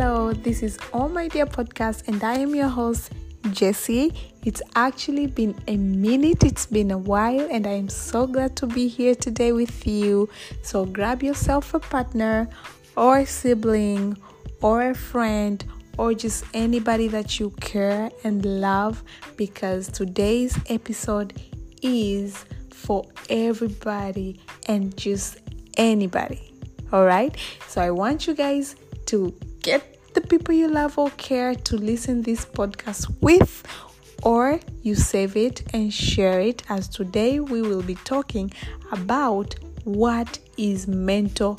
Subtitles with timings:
[0.00, 3.12] Hello, this is All My Dear Podcast, and I am your host,
[3.50, 4.14] Jessie.
[4.46, 8.66] It's actually been a minute, it's been a while, and I am so glad to
[8.66, 10.30] be here today with you.
[10.62, 12.48] So grab yourself a partner,
[12.96, 14.16] or a sibling,
[14.62, 15.62] or a friend,
[15.98, 19.04] or just anybody that you care and love
[19.36, 21.42] because today's episode
[21.82, 25.36] is for everybody and just
[25.76, 26.54] anybody.
[26.90, 27.36] All right,
[27.68, 32.22] so I want you guys to get the people you love or care to listen
[32.22, 33.62] this podcast with
[34.22, 38.52] or you save it and share it as today we will be talking
[38.92, 39.54] about
[39.84, 41.58] what is mental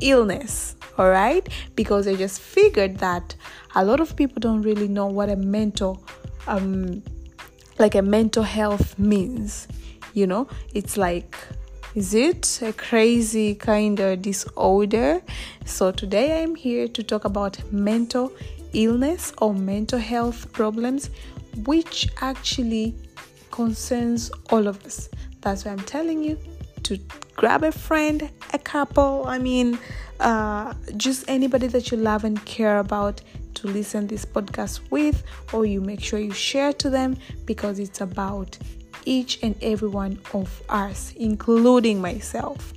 [0.00, 1.48] illness all right?
[1.74, 3.34] Because i just figured that
[3.74, 6.04] a lot of people don't really know what a mental
[6.46, 7.02] um
[7.78, 9.68] like a mental health means
[10.14, 10.48] you know?
[10.74, 11.36] It's like
[11.94, 15.22] is it a crazy kind of disorder?
[15.66, 18.32] So, today I'm here to talk about mental
[18.72, 21.10] illness or mental health problems,
[21.66, 22.94] which actually
[23.50, 25.10] concerns all of us.
[25.42, 26.38] That's why I'm telling you
[26.84, 26.98] to
[27.36, 29.78] grab a friend, a couple, I mean,
[30.20, 33.20] uh, just anybody that you love and care about
[33.54, 38.00] to listen this podcast with, or you make sure you share to them because it's
[38.00, 38.56] about
[39.04, 42.72] each and every one of us, including myself.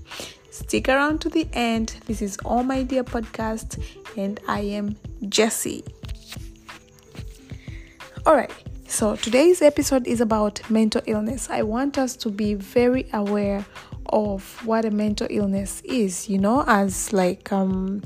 [0.50, 1.95] Stick around to the end.
[2.06, 3.81] This is All My Dear Podcast,
[4.18, 4.96] and I am
[5.28, 5.84] Jessie.
[8.26, 8.52] All right,
[8.88, 11.50] so today's episode is about mental illness.
[11.50, 13.66] I want us to be very aware
[14.08, 18.02] of what a mental illness is, you know, as like um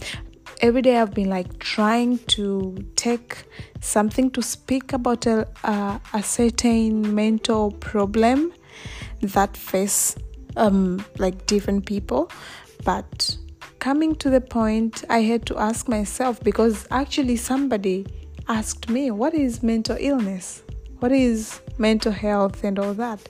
[0.62, 3.46] every day I've been like trying to take
[3.80, 8.54] something to speak about a, a, a certain mental problem
[9.22, 10.16] that face
[10.58, 12.32] um, like different people.
[12.84, 13.38] But
[13.80, 18.06] coming to the point, I had to ask myself because actually somebody
[18.48, 20.64] asked me, What is mental illness?
[21.00, 23.30] What is mental health and all that?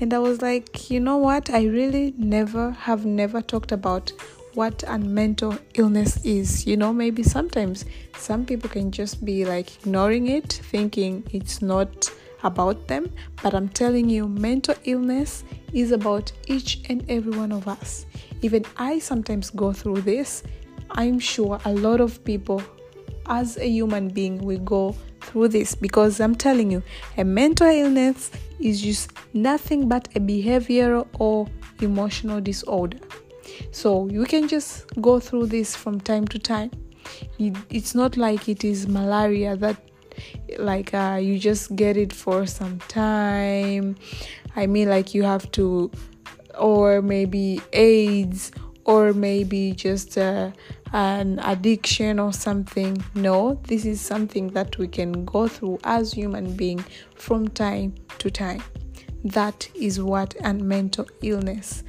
[0.00, 1.50] And I was like, You know what?
[1.50, 4.12] I really never have never talked about
[4.54, 6.66] what a mental illness is.
[6.66, 7.84] You know, maybe sometimes
[8.16, 12.10] some people can just be like ignoring it, thinking it's not
[12.42, 13.12] about them.
[13.42, 18.06] But I'm telling you, mental illness is about each and every one of us.
[18.42, 20.42] Even I sometimes go through this.
[20.92, 22.62] I'm sure a lot of people,
[23.26, 26.82] as a human being, will go through this because I'm telling you,
[27.16, 31.46] a mental illness is just nothing but a behavioral or
[31.80, 32.98] emotional disorder.
[33.70, 36.70] So you can just go through this from time to time.
[37.38, 39.76] It's not like it is malaria that
[40.58, 43.96] like uh, you just get it for some time.
[44.56, 45.90] I mean, like you have to,
[46.58, 48.52] or maybe AIDS,
[48.84, 50.50] or maybe just uh,
[50.92, 53.02] an addiction or something.
[53.14, 56.84] No, this is something that we can go through as human being
[57.14, 58.62] from time to time.
[59.24, 61.84] That is what a mental illness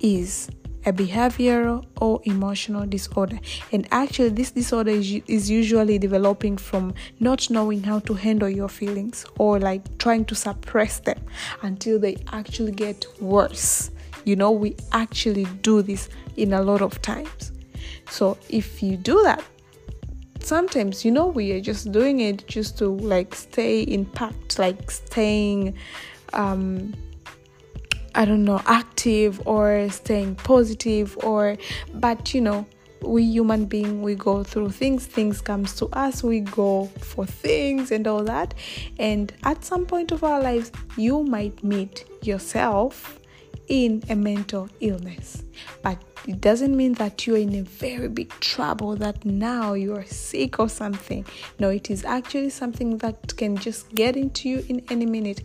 [0.00, 0.50] is
[0.84, 3.38] a behavioral or emotional disorder.
[3.70, 8.68] And actually, this disorder is, is usually developing from not knowing how to handle your
[8.68, 11.20] feelings or like trying to suppress them
[11.62, 13.90] until they actually get worse.
[14.24, 17.52] You know, we actually do this in a lot of times.
[18.08, 19.42] So, if you do that,
[20.40, 25.74] sometimes you know we are just doing it just to like stay impact, like staying
[26.32, 26.94] um
[28.14, 31.56] I don't know, active or staying positive or
[31.94, 32.66] but you know,
[33.02, 37.90] we human being we go through things things comes to us we go for things
[37.90, 38.54] and all that.
[38.98, 43.18] And at some point of our lives you might meet yourself
[43.68, 45.44] in a mental illness.
[45.82, 50.60] But it doesn't mean that you're in a very big trouble that now you're sick
[50.60, 51.24] or something.
[51.58, 55.42] No it is actually something that can just get into you in any minute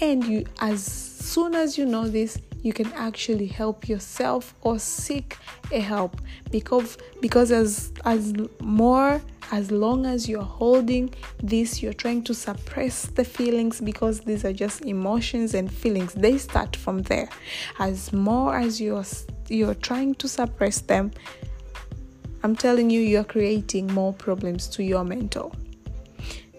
[0.00, 5.36] and you as soon as you know this you can actually help yourself or seek
[5.70, 6.18] a help.
[6.50, 9.20] Because because as as more
[9.52, 14.52] as long as you're holding this you're trying to suppress the feelings because these are
[14.52, 16.14] just emotions and feelings.
[16.14, 17.28] They start from there.
[17.78, 19.04] As more as you're
[19.48, 21.10] you're trying to suppress them
[22.42, 25.54] i'm telling you you're creating more problems to your mental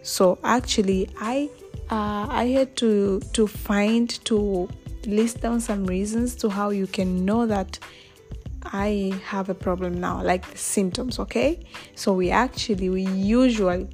[0.03, 1.49] so actually i
[1.89, 4.67] uh, I had to to find to
[5.05, 7.79] list down some reasons to how you can know that
[8.63, 11.19] I have a problem now, like the symptoms.
[11.19, 11.65] Okay,
[11.95, 13.87] so we actually we usually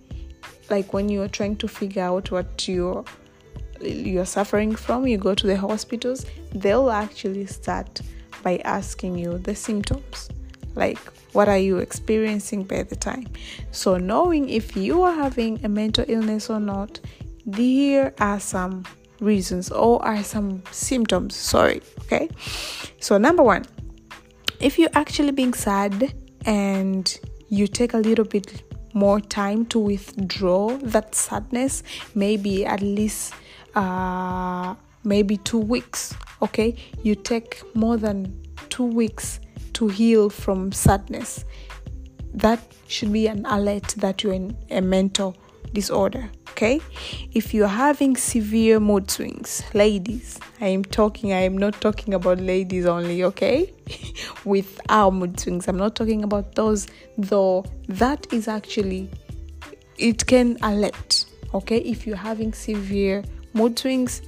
[0.69, 3.03] like when you are trying to figure out what you're
[3.81, 6.25] you're suffering from, you go to the hospitals.
[6.53, 8.01] They'll actually start
[8.43, 10.29] by asking you the symptoms
[10.75, 10.99] like
[11.33, 13.27] what are you experiencing by the time
[13.71, 16.99] so knowing if you are having a mental illness or not
[17.55, 18.83] here are some
[19.19, 22.29] reasons or are some symptoms sorry okay?
[22.99, 23.65] So number one
[24.59, 26.13] if you're actually being sad
[26.45, 31.83] and you take a little bit more time to withdraw that sadness
[32.13, 33.33] maybe at least
[33.75, 36.75] uh maybe two weeks okay?
[37.03, 39.39] You take more than two weeks
[39.73, 41.45] to heal from sadness.
[42.33, 45.35] That should be an alert that you're in a mental
[45.73, 46.79] disorder okay?
[47.33, 52.39] If you're having severe mood swings ladies i am talking i am not talking about
[52.39, 53.73] ladies only okay?
[54.45, 56.87] With our mood swings i'm not talking about those
[57.17, 59.09] though that is actually
[59.97, 61.77] it can alert okay?
[61.77, 64.21] If you're having severe mood swings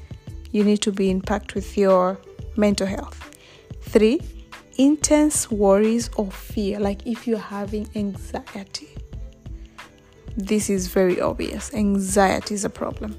[0.51, 2.19] you need to be in pact with your
[2.55, 3.35] mental health.
[3.81, 4.21] Three
[4.77, 8.89] intense worries or fear like if you're having anxiety
[10.37, 11.73] this is very obvious.
[11.73, 13.17] Anxiety is a problem.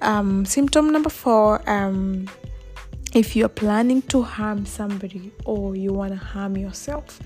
[0.00, 2.28] Um, symptom number four um,
[3.14, 7.20] if you're planning to harm somebody or you want to harm yourself,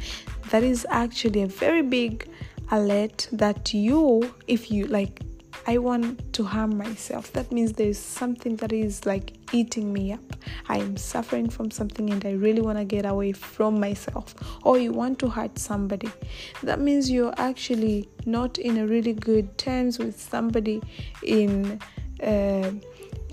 [0.51, 2.29] that is actually a very big
[2.71, 5.21] alert that you, if you like,
[5.69, 7.31] I want to harm myself.
[7.35, 10.35] That means there's something that is like eating me up.
[10.67, 14.35] I am suffering from something and I really want to get away from myself.
[14.65, 16.11] Or you want to hurt somebody.
[16.63, 20.81] That means you're actually not in a really good terms with somebody
[21.23, 21.79] in
[22.23, 22.71] uh,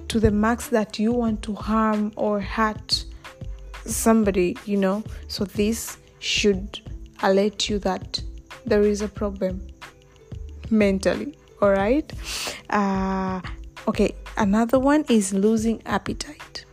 [0.10, 3.06] to the max that you want to harm or hurt
[3.86, 5.06] somebody, you know.
[5.30, 6.82] So this should
[7.24, 8.22] alert you that
[8.66, 9.66] there is a problem
[10.70, 11.34] mentally
[11.66, 12.12] all right.
[12.70, 13.42] Uh,
[13.88, 16.66] okay another one is losing appetite.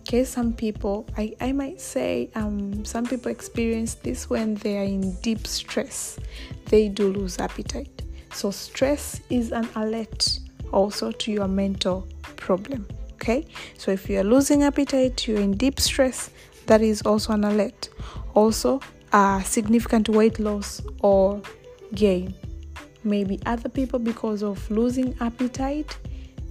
[0.00, 4.84] Okay some people i, I might say um, some people experience this when they are
[4.84, 6.18] in deep stress.
[6.66, 8.02] They do lose appetite.
[8.32, 10.38] So stress is an alert
[10.70, 12.06] also to your mental
[12.36, 12.86] problem.
[13.14, 13.46] Okay
[13.78, 16.28] so if you are losing appetite you're in deep stress
[16.66, 17.88] that is also an alert.
[18.34, 18.80] Also
[19.14, 21.40] a significant weight loss or
[21.94, 22.34] gain
[23.06, 25.96] maybe other people because of losing appetite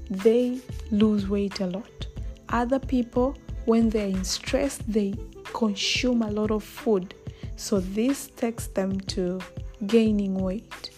[0.10, 0.60] they
[0.92, 2.07] lose weight a lot.
[2.50, 3.36] Other people
[3.66, 5.16] when they're in stress they
[5.54, 7.13] consume a lot of food.
[7.56, 9.42] So this takes them to
[9.88, 10.92] gaining weight.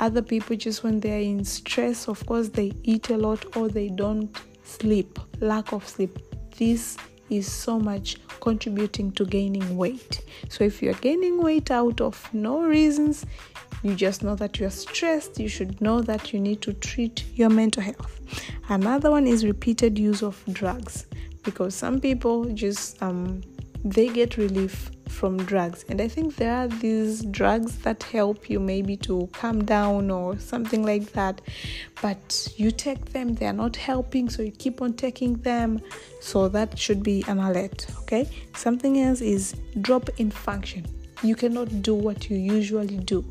[0.00, 3.88] Other people just when they're in stress of course they eat a lot or they
[3.88, 6.18] don't sleep lack of sleep.
[6.56, 6.96] This
[7.30, 10.22] is so much contributing to gaining weight.
[10.48, 13.24] So if you're gaining weight out of no reasons
[13.82, 17.50] you just know that you're stressed, you should know that you need to treat your
[17.50, 18.20] mental health.
[18.68, 21.06] Another one is repeated use of drugs
[21.42, 23.42] because some people just um,
[23.84, 25.84] they get relief from drugs.
[25.88, 30.38] And i think there are these drugs that help you maybe to calm down or
[30.38, 31.40] something like that
[32.00, 33.34] but you take them.
[33.34, 35.80] They are not helping so you keep on taking them.
[36.20, 38.28] So that should be an alert okay?
[38.54, 40.86] Something else is drop in function.
[41.22, 43.24] You cannot do what you usually do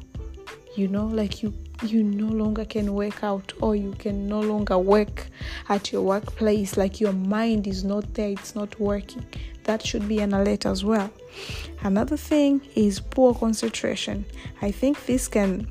[0.75, 1.53] you know like you
[1.83, 5.27] you no longer can work out or you can no longer work
[5.69, 9.25] at your workplace like your mind is not there it's not working.
[9.63, 11.11] That should be an alert as well.
[11.81, 14.25] Another thing is poor concentration.
[14.61, 15.67] I think this can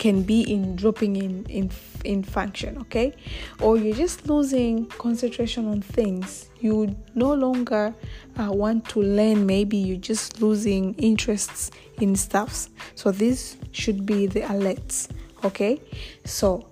[0.00, 1.70] can be in dropping in in
[2.04, 3.12] in function okay?
[3.60, 6.48] Or you're just losing concentration on things.
[6.60, 7.94] You no longer
[8.38, 9.44] uh, want to learn.
[9.44, 12.70] Maybe you're just losing interests in stuffs.
[12.94, 15.08] So this should be the alerts
[15.44, 15.78] okay?
[16.24, 16.66] So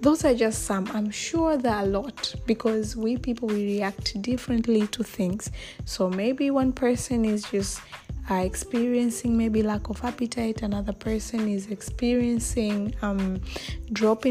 [0.00, 0.88] those are just some.
[0.94, 5.50] I'm sure there are a lot because we people we react differently to things.
[5.84, 7.82] So maybe one person is just
[8.30, 13.40] are experiencing maybe lack of appetite another person is experiencing um,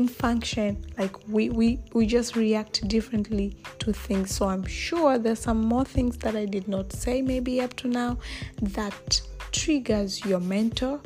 [0.07, 4.33] function like we, we we just react differently to things.
[4.33, 7.87] So i'm sure there's some more things that i did not say maybe up to
[7.87, 8.17] now
[8.61, 10.99] that triggers your mentor.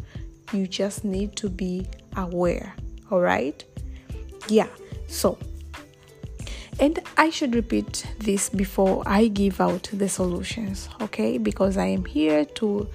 [0.51, 2.75] You just need to be aware.
[3.11, 3.63] All right?
[4.47, 4.67] Yeah.
[5.07, 5.37] So
[6.79, 11.37] and I should repeat this before I give out the solutions, okay?
[11.37, 12.87] Because I am here to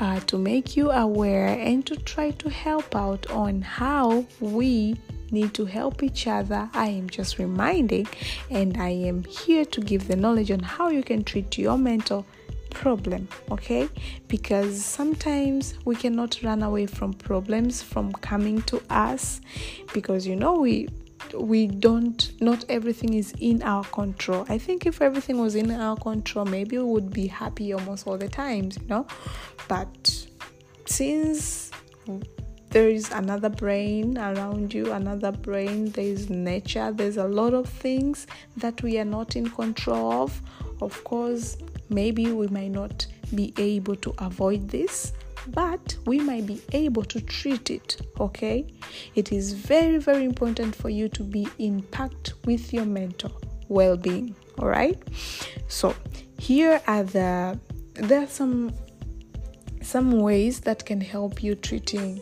[0.00, 4.96] uh, to make you aware and to try to help out on how we
[5.30, 6.70] need to help each other.
[6.72, 8.06] I am just reminding,
[8.48, 12.24] and I am here to give the knowledge on how you can treat your mental
[12.70, 13.88] problem okay
[14.28, 19.40] because sometimes we cannot run away from problems from coming to us
[19.94, 20.86] because you know we
[21.34, 25.96] we don't not everything is in our control i think if everything was in our
[25.96, 29.06] control maybe we would be happy almost all the times you know
[29.68, 30.26] but
[30.86, 31.70] since
[32.70, 37.66] there is another brain around you, another brain, there is nature, there's a lot of
[37.66, 38.26] things
[38.58, 40.42] that we are not in control of.
[40.82, 41.56] Of course,
[41.88, 45.12] maybe we might not be able to avoid this,
[45.52, 48.00] but we might be able to treat it.
[48.20, 48.66] Okay,
[49.14, 53.32] it is very, very important for you to be in pact with your mental
[53.68, 54.34] well being.
[54.58, 55.00] All right,
[55.68, 55.94] so
[56.38, 57.58] here are the
[57.94, 58.72] there are some
[59.82, 62.20] some ways that can help you treating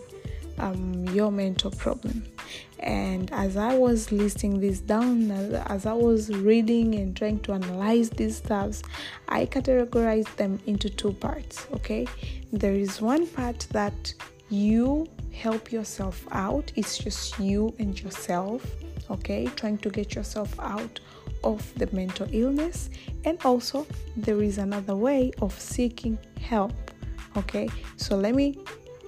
[0.58, 2.22] um, your mental problem.
[2.78, 8.10] And as I was listing this down, as, I was reading and trying to analyze
[8.10, 8.82] these stuffs,
[9.28, 11.66] I categorized them into two parts.
[11.74, 12.06] Okay,
[12.52, 14.14] there is one part that
[14.50, 18.64] you help yourself out, it's just you and yourself,
[19.10, 21.00] okay, trying to get yourself out
[21.44, 22.90] of the mental illness,
[23.24, 23.86] and also
[24.16, 26.72] there is another way of seeking help.
[27.36, 28.58] Okay, so let me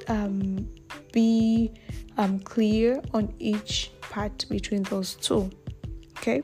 [0.08, 0.68] um,
[1.12, 1.72] be
[2.16, 5.50] um, clear on each part between those two.
[6.18, 6.42] Okay,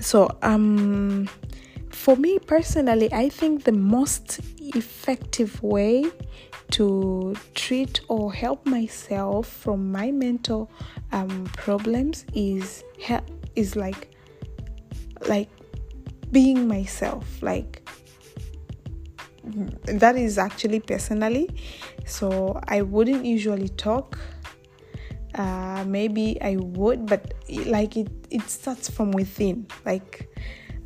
[0.00, 1.28] so um,
[1.90, 6.04] for me personally, I think the most effective way
[6.72, 10.70] to treat or help myself from my mental
[11.12, 12.82] um, problems is
[13.54, 14.10] is like
[15.28, 15.48] like
[16.32, 17.85] being myself like
[19.84, 21.48] that is actually personally
[22.04, 24.18] so i wouldn't usually talk.
[25.34, 27.34] Uh, maybe i would but
[27.66, 29.66] like it it starts from within.
[29.84, 30.28] Like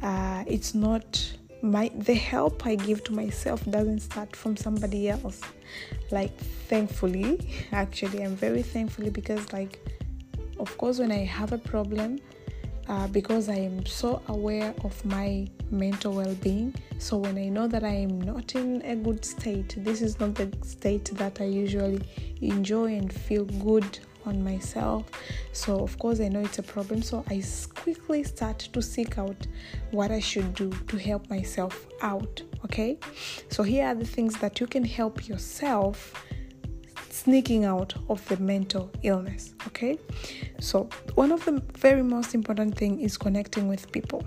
[0.03, 1.05] uh, it's not
[1.63, 5.41] my the help i give to myself doesn't start from somebody else.
[6.11, 6.37] Like
[6.71, 9.79] thankfully actually i'm very thankfully because like
[10.59, 12.19] of course when i have a problem
[12.91, 16.75] uh, because I am so aware of my mental well being.
[16.99, 20.35] So, when I know that I am not in a good state, this is not
[20.35, 22.03] the state that I usually
[22.41, 25.05] enjoy and feel good on myself.
[25.53, 27.01] So, of course, I know it's a problem.
[27.01, 27.43] So, I
[27.77, 29.47] quickly start to seek out
[29.93, 32.43] what I should do to help myself out.
[32.65, 32.99] Okay,
[33.51, 36.13] so here are the things that you can help yourself
[37.13, 39.99] sneaking out of the mental illness okay?
[40.61, 44.25] So one of the very most important thing is connecting with people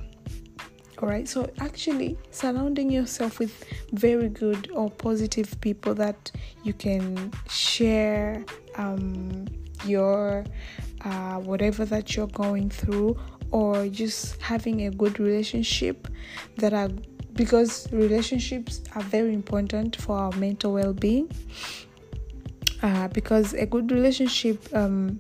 [1.04, 6.32] all right so actually surrounding yourself with very good or positive people that
[6.64, 9.46] you can share um,
[9.86, 10.46] your
[11.02, 13.18] uh, whatever that you're going through
[13.52, 16.08] or just having a good relationship
[16.58, 16.90] that are
[17.34, 21.30] because relationships are very important for our mental well-being
[22.84, 25.20] uh, because a good relationship um,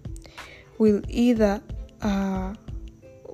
[0.77, 1.61] will either
[2.01, 2.53] uh,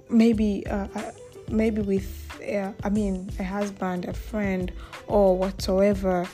[0.09, 1.11] maybe uh, uh
[1.49, 4.71] maybe with uh, I mean a husband, a friend,
[5.07, 6.27] or whatsoever.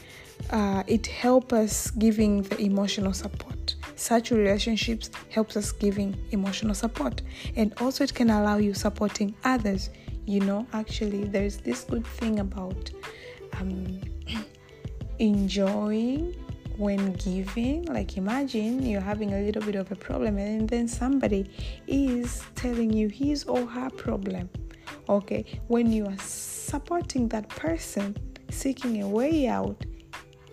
[0.49, 3.75] Uh, it helps us giving the emotional support.
[3.95, 7.21] Such relationships helps us giving emotional support,
[7.55, 9.89] and also it can allow you supporting others.
[10.25, 12.91] You know, actually, there is this good thing about
[13.53, 14.01] um,
[15.19, 16.35] enjoying
[16.77, 21.49] when giving like imagine you're having a little bit of a problem and then somebody
[21.87, 24.49] is telling you his or her problem.
[25.09, 28.15] Okay when you are supporting that person
[28.49, 29.85] seeking a way out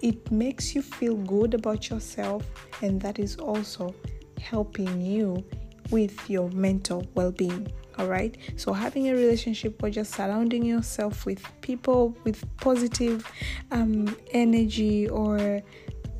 [0.00, 2.44] it makes you feel good about yourself
[2.82, 3.94] and that is also
[4.40, 5.44] helping you
[5.90, 8.36] with your mental well-being all right?
[8.56, 13.30] So having a relationship or just surrounding yourself with people with positive
[13.70, 15.60] um, energy or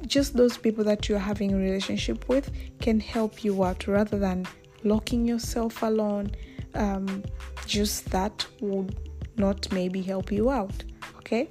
[0.07, 4.47] just those people that you're having a relationship with can help you out rather than
[4.85, 6.33] locking yourself alone.
[6.75, 7.23] Um,
[7.67, 8.97] just that would
[9.37, 10.85] not maybe help you out.
[11.19, 11.49] Okay.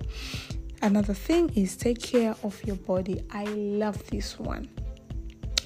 [0.82, 3.24] Another thing is take care of your body.
[3.32, 4.68] I love this one.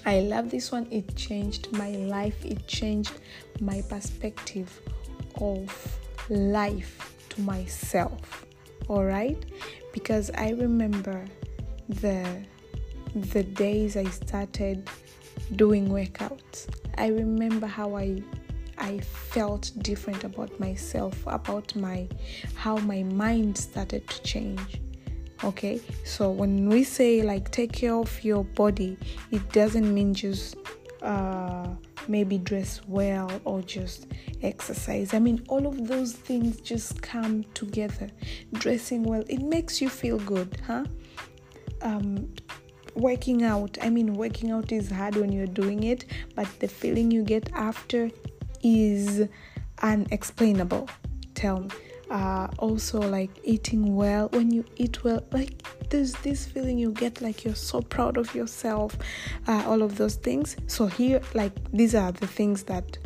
[0.05, 0.87] I love this one.
[0.91, 2.45] It changed my life.
[2.45, 3.13] It changed
[3.59, 4.79] my perspective
[5.41, 5.99] of
[6.29, 8.45] life to myself.
[8.87, 9.43] All right?
[9.93, 11.25] Because I remember
[11.87, 12.45] the
[13.15, 14.89] the days I started
[15.55, 16.67] doing workouts.
[16.97, 18.21] I remember how I
[18.77, 22.07] I felt different about myself, about my
[22.55, 24.81] how my mind started to change.
[25.43, 28.97] Okay, so when we say like take care of your body,
[29.31, 30.57] it doesn't mean just
[31.01, 31.67] uh,
[32.07, 34.07] maybe dress well or just
[34.41, 35.13] exercise.
[35.13, 38.09] I mean, all of those things just come together.
[38.53, 40.85] Dressing well, it makes you feel good, huh?
[41.81, 42.33] Um,
[42.95, 43.77] working out.
[43.81, 47.49] I mean working out is hard when you're doing it but the feeling you get
[47.53, 48.09] after
[48.63, 49.27] is
[49.81, 50.89] unexplainable.
[51.33, 51.69] Tell me.
[52.09, 57.19] Uh, also like eating well when you eat well like there's this feeling you get
[57.19, 58.95] like you're so proud of yourself
[59.47, 60.55] uh, all of those things.
[60.67, 62.97] So here like these are the things that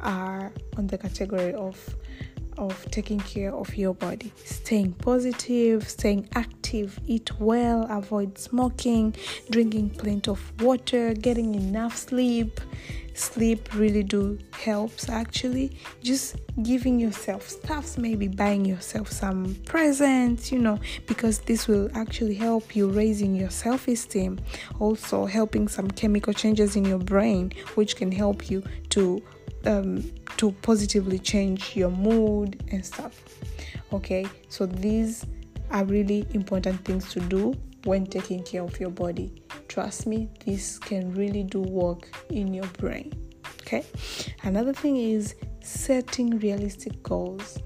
[0.00, 1.96] are on the category of
[2.58, 4.32] of taking care of your body.
[4.44, 9.14] Staying positive staying active eat well avoid smoking
[9.50, 12.60] drinking plenty of water getting enough sleep.
[13.14, 15.76] Sleep really do helps actually.
[16.02, 22.34] Just giving yourself stuffs maybe buying yourself some presents you know because this will actually
[22.34, 24.38] help you raising your self-esteem.
[24.78, 29.22] Also helping some chemical changes in your brain which can help you to
[29.66, 30.02] um,
[30.36, 33.20] to positively change your mood and stuff
[33.92, 35.26] okay so these
[35.70, 39.42] are really important things to do when taking care of your body.
[39.68, 43.12] Trust me, this can really do work in your brain.
[43.62, 43.84] Okay,
[44.42, 47.58] another thing is setting realistic goals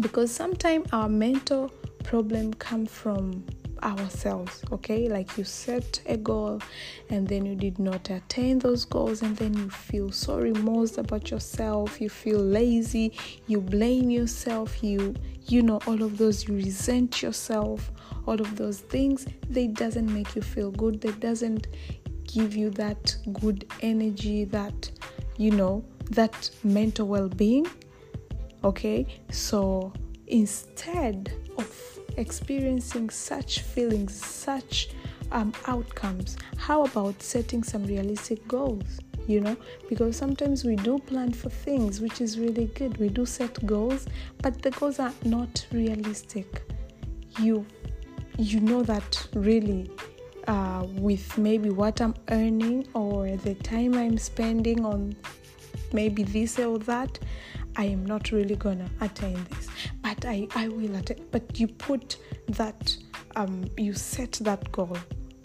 [0.00, 1.70] because sometimes our mental
[2.04, 3.44] problem come from
[3.82, 5.08] ourselves okay?
[5.08, 6.60] Like you set a goal
[7.08, 11.30] and then you did not attain those goals and then you feel so remorse about
[11.30, 12.00] yourself.
[12.00, 13.12] You feel lazy.
[13.46, 14.82] You blame yourself.
[14.82, 15.14] You
[15.46, 17.90] you know all of those you resent yourself.
[18.26, 21.00] All of those things they doesn't make you feel good.
[21.00, 21.66] They doesn't
[22.24, 24.90] give you that good energy that
[25.36, 27.66] you know that mental well-being
[28.64, 29.06] okay?
[29.30, 29.92] So
[30.26, 34.90] instead of experiencing such feelings, such
[35.32, 39.00] um, outcomes, how about setting some realistic goals?
[39.26, 39.56] You know,
[39.88, 42.96] because sometimes we do plan for things, which is really good.
[42.96, 44.06] We do set goals,
[44.42, 46.62] but the goals are not realistic.
[47.38, 47.64] You,
[48.38, 49.90] you know that really
[50.48, 55.14] uh, with maybe what I'm earning or the time I'm spending on
[55.92, 57.18] maybe this or that,
[57.76, 59.68] I am not really gonna attain this,
[60.20, 61.26] but I, I will attain.
[61.30, 62.16] But you put
[62.48, 62.96] that,
[63.36, 64.96] um, you set that goal,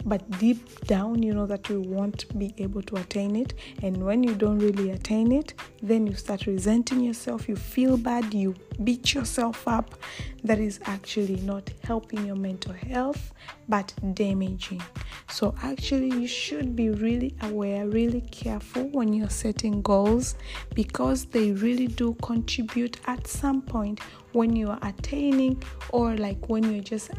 [0.06, 3.54] but deep down, you know that you won't be able to attain it.
[3.82, 8.32] And when you don't really attain it, then you start resenting yourself, you feel bad,
[8.32, 9.96] you beat yourself up.
[10.44, 13.32] That is actually not helping your mental health,
[13.68, 14.80] but damaging.
[15.28, 20.36] So, actually, you should be really aware, really careful when you're setting goals
[20.74, 24.00] because they really do contribute at some point
[24.32, 27.10] when you are attaining or like when you're just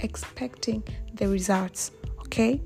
[0.00, 0.82] expecting
[1.14, 1.92] the results.
[2.34, 2.60] Okay,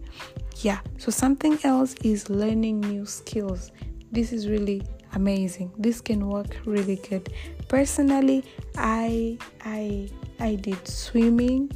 [0.63, 0.81] yeah.
[0.97, 3.71] So, something else is learning new skills.
[4.11, 4.83] This is really
[5.15, 7.33] amazing this can work really good
[7.67, 8.45] personally
[8.77, 10.07] i i
[10.39, 11.71] i did swimming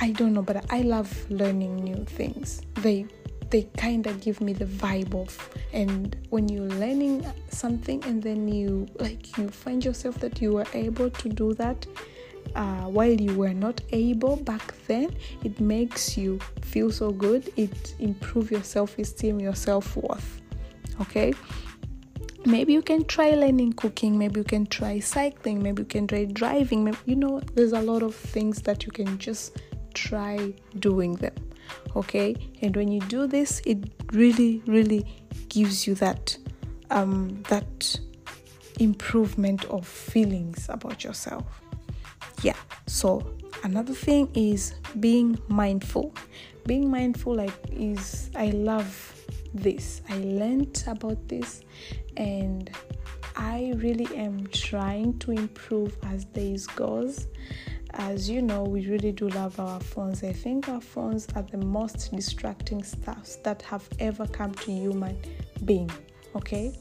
[0.00, 2.62] I don't know, but I love learning new things.
[2.74, 3.06] They
[3.50, 5.32] they kind of give me the vibe of
[5.72, 10.66] and when you're learning something and then you like you find yourself that you were
[10.74, 11.86] able to do that
[12.54, 17.52] uh, while you were not able back then it makes you feel so good.
[17.56, 20.40] It improve your self-esteem your self-worth
[21.00, 21.32] okay?
[22.44, 24.16] Maybe you can try learning cooking.
[24.16, 25.62] Maybe you can try cycling.
[25.62, 26.84] Maybe you can try driving.
[26.84, 29.58] Maybe, you know there's a lot of things that you can just
[29.94, 31.34] try doing them
[31.96, 32.36] okay?
[32.62, 33.78] And when you do this it
[34.12, 35.06] really really
[35.48, 36.36] gives you that
[36.90, 37.98] um that
[38.78, 41.44] improvement of feelings about yourself
[42.42, 43.24] yeah so
[43.64, 46.14] another thing is being mindful
[46.66, 49.14] being mindful like is i love
[49.54, 51.62] this i learned about this
[52.16, 52.70] and
[53.36, 57.26] i really am trying to improve as days goes
[57.94, 60.22] as you know, we really do love our phones.
[60.22, 65.18] I think our phones are the most distracting stuffs that have ever come to human
[65.64, 65.90] being.
[66.36, 66.78] Okay?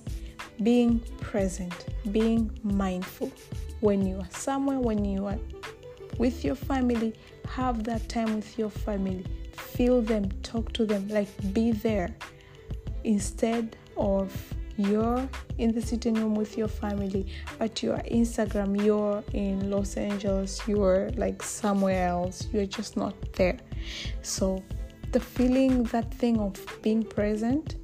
[0.62, 3.32] Being present, being mindful.
[3.80, 5.40] When you are somewhere, when you are
[6.18, 7.14] with your family,
[7.48, 9.24] have that time with your family.
[9.54, 12.16] Feel them, talk to them, like be there
[13.04, 14.32] instead of
[14.78, 17.26] you're in the sitting room with your family
[17.58, 23.58] but you're instagram you're in los angeles you're like somewhere else you're just not there
[24.22, 24.64] so
[25.14, 27.76] the feeling that thing of being present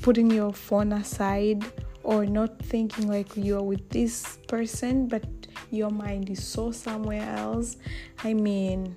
[0.00, 1.62] putting your phone aside
[2.06, 5.24] or not thinking like you're with this person but
[5.70, 7.76] your mind is so somewhere else
[8.24, 8.96] i mean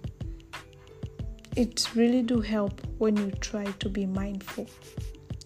[1.56, 4.68] it really do help when you try to be mindful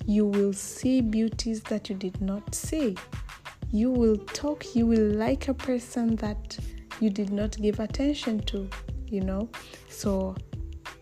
[0.05, 2.97] you will see beauties that you did not see.
[3.71, 6.57] You will talk, you will like a person that
[6.99, 8.69] you did not give attention to,
[9.07, 9.49] you know.
[9.89, 10.35] So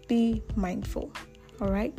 [0.08, 1.12] be mindful,
[1.60, 1.98] all right?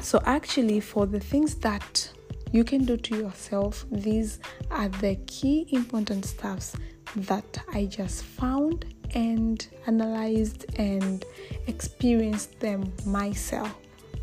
[0.00, 2.10] So, actually, for the things that
[2.52, 3.84] you can do to yourself.
[3.90, 4.38] These
[4.70, 6.76] are the key important stuffs
[7.16, 11.24] that I just found and analyzed and
[11.66, 13.74] experienced them myself.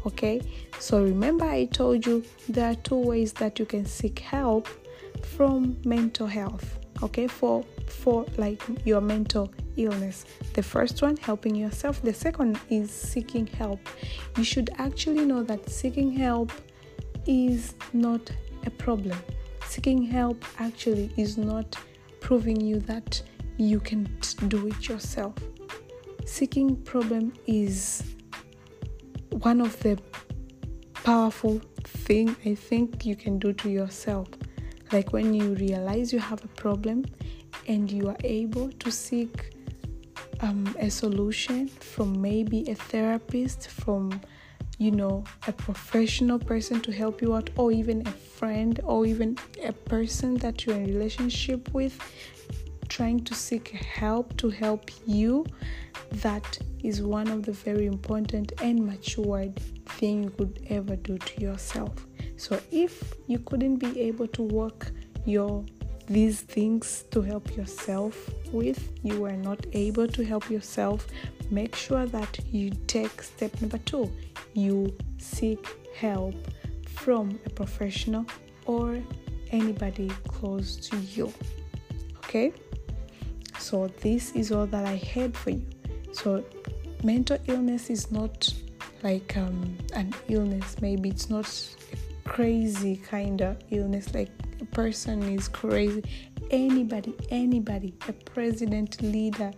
[0.05, 0.41] Okay,
[0.79, 4.67] so remember, I told you there are two ways that you can seek help
[5.23, 6.79] from mental health.
[7.03, 10.25] Okay, for for like your mental illness.
[10.53, 12.01] The first one, helping yourself.
[12.01, 13.79] The second is seeking help.
[14.37, 16.51] You should actually know that seeking help
[17.29, 18.31] is not
[18.65, 19.17] a problem.
[19.67, 21.77] Seeking help actually is not
[22.21, 23.21] proving you that
[23.57, 24.09] you can
[24.47, 25.35] do it yourself.
[26.25, 28.03] Seeking problem is
[29.29, 29.99] one of the
[31.03, 34.27] powerful thing I think you can do to yourself.
[34.91, 37.05] Like when you realize you have a problem
[37.67, 39.55] and you are able to seek
[40.39, 44.19] um, a solution from maybe a therapist, from
[44.79, 49.37] you know, a professional person to help you out, or even a friend, or even
[49.63, 51.99] a person that you're in relationship with,
[52.87, 55.45] trying to seek help to help you,
[56.13, 59.55] that is one of the very important and matured
[59.97, 62.07] thing you could ever do to yourself.
[62.37, 64.91] So if you couldn't be able to work
[65.25, 65.65] your
[66.07, 71.05] these things to help yourself with, you are not able to help yourself,
[71.51, 74.11] make sure that you take step number two.
[74.53, 76.35] You seek help
[76.87, 78.25] from a professional
[78.65, 78.99] or
[79.51, 81.33] anybody close to you.
[82.17, 82.53] Okay?
[83.57, 85.65] So, this is all that I had for you.
[86.11, 86.43] So,
[87.03, 88.53] mental illness is not
[89.03, 91.47] like um, an illness, maybe it's not
[91.93, 94.29] a crazy kind of illness like
[94.61, 96.03] a person is crazy.
[96.51, 99.51] Anybody, anybody, a president, leader,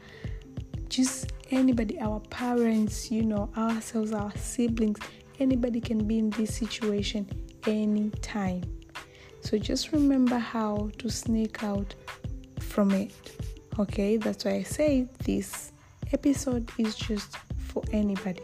[0.91, 4.99] just anybody, our parents, you know, ourselves, our siblings,
[5.39, 7.25] anybody can be in this situation
[7.65, 8.61] anytime.
[9.39, 11.95] So just remember how to sneak out
[12.59, 13.31] from it.
[13.79, 15.71] Okay, that's why I say this
[16.11, 17.37] episode is just
[17.69, 18.41] for anybody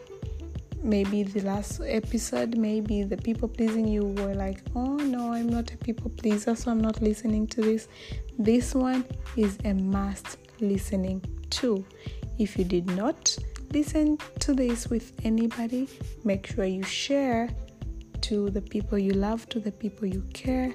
[0.82, 5.72] maybe the last episode, maybe the people pleasing you were like, oh no, I'm not
[5.72, 7.88] a people pleaser, so I'm not listening to this.
[8.38, 9.04] This one
[9.36, 11.84] is a must listening to.
[12.38, 13.36] If you did not
[13.72, 15.88] listen to this with anybody,
[16.24, 17.48] make sure you share
[18.22, 20.72] to the people you love, to the people you care.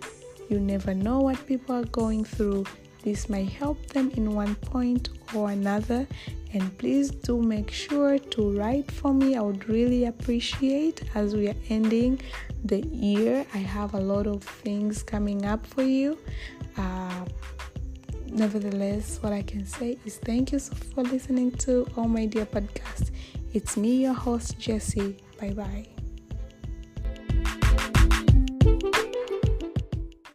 [0.49, 2.65] You never know what people are going through.
[3.03, 6.07] This might help them in one point or another,
[6.53, 9.35] and please do make sure to write for me.
[9.35, 12.21] I would really appreciate as we are ending
[12.63, 13.45] the year.
[13.53, 16.17] I have a lot of things coming up for you.
[16.77, 17.25] Uh,
[18.33, 23.11] nevertheless, what I can say is thank you for listening to All My Dear podcast.
[23.53, 25.17] It's me, your host, Jesse.
[25.39, 25.92] Bye bye.